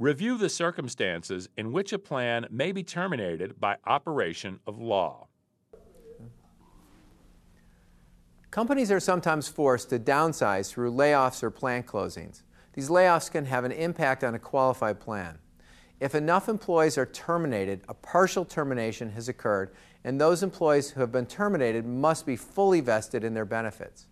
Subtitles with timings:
[0.00, 5.26] Review the circumstances in which a plan may be terminated by operation of law.
[8.52, 12.42] Companies are sometimes forced to downsize through layoffs or plant closings.
[12.74, 15.38] These layoffs can have an impact on a qualified plan.
[15.98, 19.74] If enough employees are terminated, a partial termination has occurred,
[20.04, 24.06] and those employees who have been terminated must be fully vested in their benefits.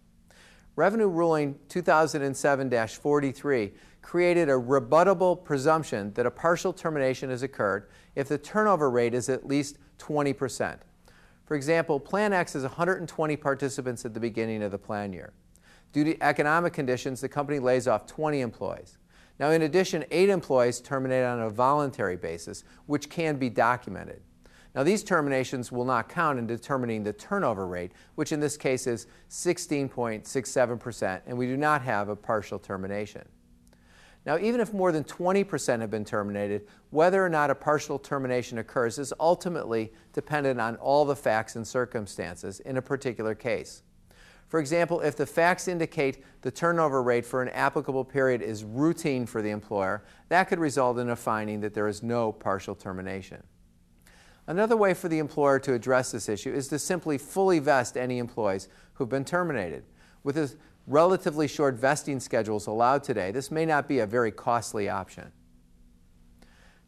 [0.76, 3.72] Revenue Ruling 2007 43
[4.02, 9.30] created a rebuttable presumption that a partial termination has occurred if the turnover rate is
[9.30, 10.82] at least 20 percent.
[11.46, 15.32] For example, Plan X has 120 participants at the beginning of the plan year.
[15.92, 18.98] Due to economic conditions, the company lays off 20 employees.
[19.38, 24.20] Now, in addition, eight employees terminate on a voluntary basis, which can be documented.
[24.76, 28.86] Now, these terminations will not count in determining the turnover rate, which in this case
[28.86, 33.26] is 16.67%, and we do not have a partial termination.
[34.26, 38.58] Now, even if more than 20% have been terminated, whether or not a partial termination
[38.58, 43.82] occurs is ultimately dependent on all the facts and circumstances in a particular case.
[44.48, 49.24] For example, if the facts indicate the turnover rate for an applicable period is routine
[49.24, 53.42] for the employer, that could result in a finding that there is no partial termination.
[54.46, 58.18] Another way for the employer to address this issue is to simply fully vest any
[58.18, 59.84] employees who've been terminated.
[60.22, 65.32] With relatively short vesting schedules allowed today, this may not be a very costly option.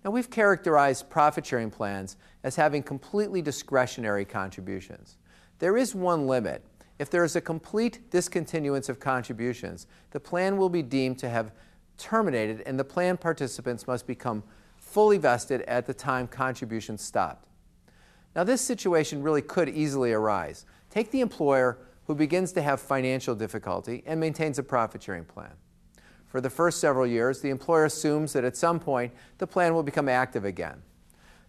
[0.04, 5.16] Now, we've characterized profit sharing plans as having completely discretionary contributions.
[5.58, 6.64] There is one limit.
[7.00, 11.52] If there is a complete discontinuance of contributions, the plan will be deemed to have
[11.96, 14.44] terminated and the plan participants must become
[14.76, 17.47] fully vested at the time contributions stopped.
[18.38, 20.64] Now, this situation really could easily arise.
[20.90, 25.50] Take the employer who begins to have financial difficulty and maintains a profit sharing plan.
[26.28, 29.82] For the first several years, the employer assumes that at some point the plan will
[29.82, 30.80] become active again.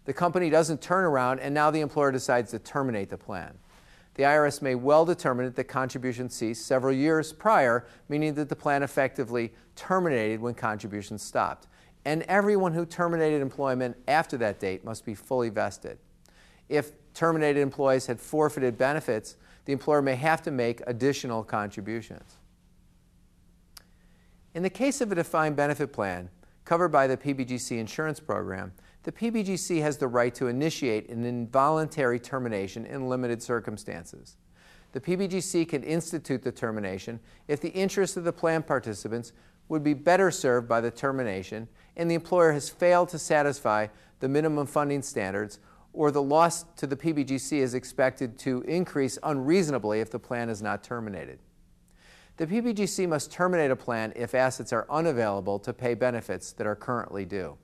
[0.04, 3.56] The company doesn't turn around, and now the employer decides to terminate the plan.
[4.14, 8.56] The IRS may well determine that the contribution ceased several years prior, meaning that the
[8.56, 11.68] plan effectively terminated when contributions stopped.
[12.04, 15.96] And everyone who terminated employment after that date must be fully vested.
[16.70, 22.36] If terminated employees had forfeited benefits, the employer may have to make additional contributions.
[24.54, 26.30] In the case of a defined benefit plan
[26.64, 28.72] covered by the PBGC insurance program,
[29.02, 34.36] the PBGC has the right to initiate an involuntary termination in limited circumstances.
[34.92, 39.32] The PBGC can institute the termination if the interests of the plan participants
[39.68, 43.88] would be better served by the termination and the employer has failed to satisfy
[44.20, 45.58] the minimum funding standards
[45.92, 50.62] or the loss to the PBGC is expected to increase unreasonably if the plan is
[50.62, 51.38] not terminated.
[52.36, 56.76] The PBGC must terminate a plan if assets are unavailable to pay benefits that are
[56.76, 57.58] currently due.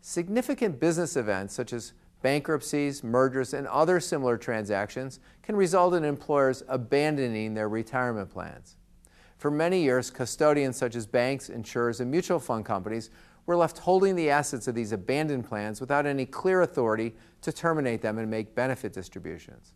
[0.00, 6.62] Significant business events such as bankruptcies, mergers, and other similar transactions can result in employers
[6.68, 8.76] abandoning their retirement plans.
[9.36, 13.10] For many years, custodians such as banks, insurers, and mutual fund companies
[13.48, 18.02] were left holding the assets of these abandoned plans without any clear authority to terminate
[18.02, 19.72] them and make benefit distributions.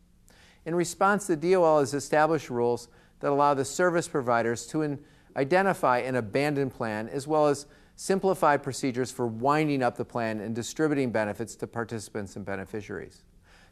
[0.67, 2.89] In response, the DOL has established rules
[3.21, 4.99] that allow the service providers to
[5.37, 7.65] identify an abandoned plan as well as
[7.97, 13.23] simplified procedures for winding up the plan and distributing benefits to participants and beneficiaries.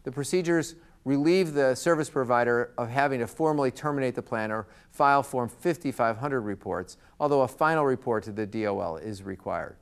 [0.04, 5.22] The procedures relieve the service provider of having to formally terminate the plan or file
[5.22, 9.76] Form 5500 reports, although a final report to the DOL is required.